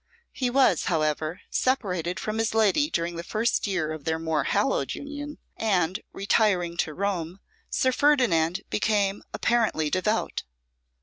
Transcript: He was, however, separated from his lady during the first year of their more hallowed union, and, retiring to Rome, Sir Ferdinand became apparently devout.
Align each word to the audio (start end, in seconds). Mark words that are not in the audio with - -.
He 0.31 0.49
was, 0.49 0.85
however, 0.85 1.41
separated 1.51 2.19
from 2.19 2.39
his 2.39 2.55
lady 2.55 2.89
during 2.89 3.17
the 3.17 3.23
first 3.23 3.67
year 3.67 3.91
of 3.91 4.03
their 4.03 4.17
more 4.17 4.45
hallowed 4.45 4.95
union, 4.95 5.37
and, 5.57 5.99
retiring 6.11 6.75
to 6.77 6.95
Rome, 6.95 7.39
Sir 7.69 7.91
Ferdinand 7.91 8.61
became 8.71 9.21
apparently 9.31 9.91
devout. 9.91 10.41